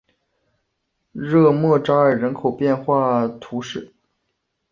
[1.11, 3.93] 热莫扎克人口变化图示